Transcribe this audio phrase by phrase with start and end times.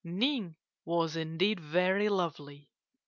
[0.03, 2.67] "Ning was indeed very lovely.